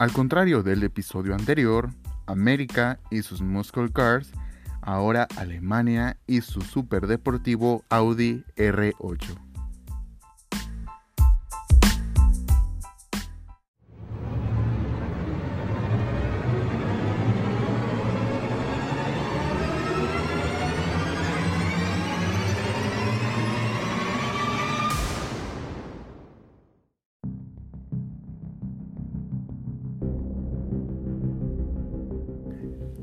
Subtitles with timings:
[0.00, 1.90] Al contrario del episodio anterior,
[2.26, 4.32] América y sus muscle cars,
[4.80, 9.49] ahora Alemania y su superdeportivo Audi R8.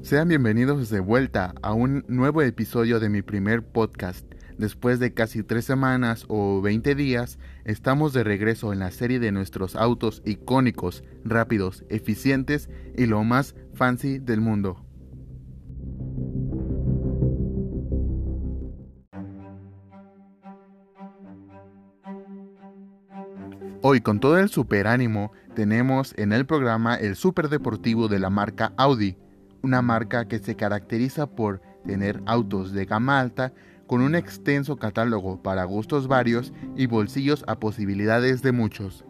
[0.07, 4.25] Sean bienvenidos de vuelta a un nuevo episodio de mi primer podcast.
[4.57, 9.33] Después de casi tres semanas o 20 días, estamos de regreso en la serie de
[9.33, 14.81] nuestros autos icónicos, rápidos, eficientes y lo más fancy del mundo.
[23.81, 28.29] Hoy con todo el super ánimo tenemos en el programa el super deportivo de la
[28.29, 29.17] marca Audi
[29.67, 33.51] una marca que se caracteriza por tener autos de gama alta
[33.85, 39.03] con un extenso catálogo para gustos varios y bolsillos a posibilidades de muchos.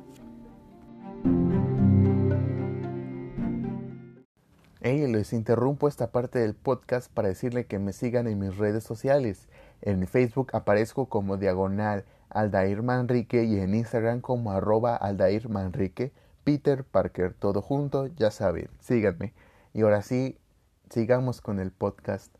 [4.81, 8.83] Hey, les interrumpo esta parte del podcast para decirle que me sigan en mis redes
[8.83, 9.47] sociales.
[9.83, 16.13] En Facebook aparezco como diagonal Aldair Manrique y en Instagram como arroba Aldair Manrique,
[16.43, 19.33] Peter Parker, todo junto, ya saben, síganme.
[19.73, 20.39] Y ahora sí,
[20.89, 22.35] sigamos con el podcast.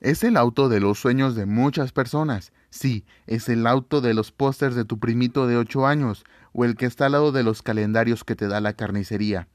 [0.00, 2.52] Es el auto de los sueños de muchas personas.
[2.70, 6.74] Sí, es el auto de los pósters de tu primito de 8 años o el
[6.74, 9.46] que está al lado de los calendarios que te da la carnicería.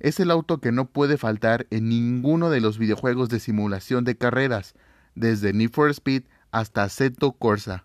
[0.00, 4.16] Es el auto que no puede faltar en ninguno de los videojuegos de simulación de
[4.16, 4.74] carreras,
[5.14, 7.84] desde Need for Speed hasta Seto Corsa.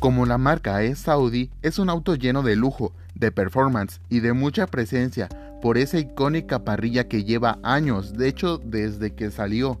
[0.00, 4.32] Como la marca es Audi, es un auto lleno de lujo, de performance y de
[4.32, 5.28] mucha presencia
[5.60, 9.78] por esa icónica parrilla que lleva años, de hecho desde que salió,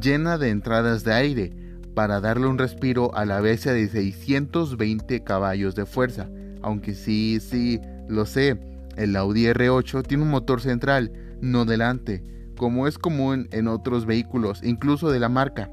[0.00, 1.52] llena de entradas de aire,
[1.96, 6.28] para darle un respiro a la bestia de 620 caballos de fuerza.
[6.62, 8.60] Aunque sí, sí, lo sé,
[8.94, 12.22] el Audi R8 tiene un motor central, no delante,
[12.56, 15.68] como es común en otros vehículos, incluso de la marca.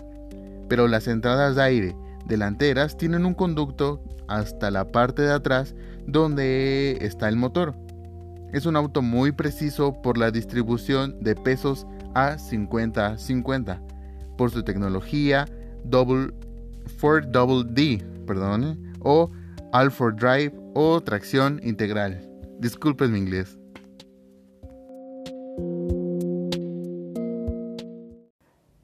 [0.67, 5.75] Pero las entradas de aire delanteras tienen un conducto hasta la parte de atrás
[6.07, 7.75] donde está el motor.
[8.53, 13.81] Es un auto muy preciso por la distribución de pesos a 50-50,
[14.37, 15.45] por su tecnología
[16.97, 19.29] Ford Double D, perdón, o
[19.71, 22.29] All for Drive o tracción integral.
[22.59, 23.57] Disculpen mi inglés.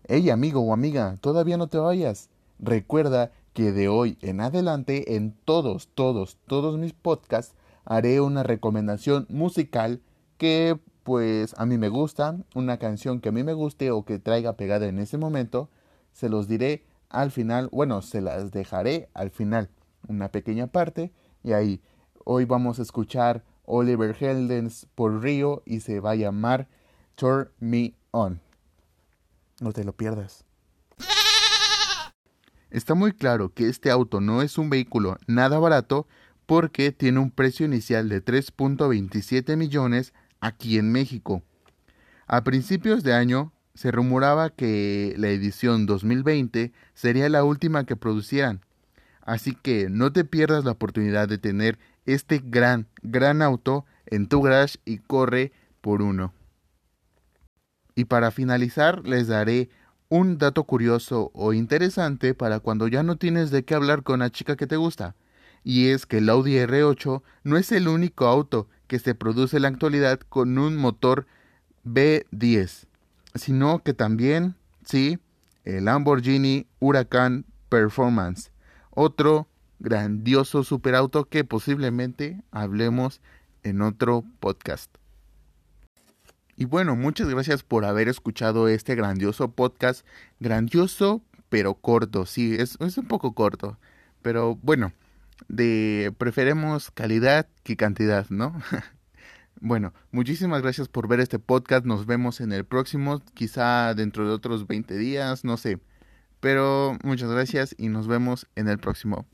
[0.08, 2.29] Hey amigo o amiga, todavía no te vayas.
[2.62, 7.56] Recuerda que de hoy en adelante en todos, todos, todos mis podcasts
[7.86, 10.00] haré una recomendación musical
[10.38, 14.20] que pues a mí me gusta, una canción que a mí me guste o que
[14.20, 15.70] traiga pegada en ese momento,
[16.14, 19.70] se los diré al final, bueno, se las dejaré al final,
[20.08, 21.12] una pequeña parte
[21.44, 21.82] y ahí
[22.26, 26.68] hoy vamos a escuchar Oliver Heldens por Río y se va a llamar
[27.16, 28.40] Turn Me On.
[29.60, 30.46] No te lo pierdas.
[32.72, 36.08] Está muy claro que este auto no es un vehículo nada barato
[36.46, 41.44] porque tiene un precio inicial de 3.27 millones aquí en México.
[42.28, 48.62] A principios de año se rumoraba que la edición 2020 sería la última que producieran.
[49.22, 54.42] Así que no te pierdas la oportunidad de tener este gran, gran auto en tu
[54.42, 55.52] garage y corre
[55.82, 56.34] por uno.
[57.96, 59.70] Y para finalizar les daré
[60.12, 64.30] un dato curioso o interesante para cuando ya no tienes de qué hablar con la
[64.30, 65.16] chica que te gusta.
[65.64, 69.62] Y es que el Audi R8 no es el único auto que se produce en
[69.62, 71.28] la actualidad con un motor
[71.85, 72.88] B10,
[73.35, 75.18] sino que también, sí,
[75.64, 78.52] el Lamborghini Huracan Performance,
[78.90, 79.47] otro
[79.80, 83.22] grandioso superauto que posiblemente hablemos
[83.64, 85.01] en otro podcast.
[86.61, 90.05] Y bueno, muchas gracias por haber escuchado este grandioso podcast.
[90.40, 92.28] Grandioso, pero corto.
[92.28, 93.79] Sí, es, un poco corto.
[94.22, 94.93] Pero bueno,
[95.47, 98.61] de preferemos calidad que cantidad, ¿no?
[99.59, 101.84] bueno, muchísimas gracias por ver este podcast.
[101.84, 105.79] Nos vemos en el próximo, quizá dentro de otros 20 días, no sé.
[106.41, 109.25] Pero muchas gracias y nos vemos en el próximo.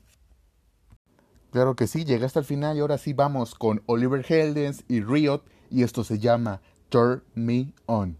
[1.50, 5.02] Claro que sí, llega hasta el final y ahora sí vamos con Oliver Heldens y
[5.02, 8.16] Riot y esto se llama Turn Me On.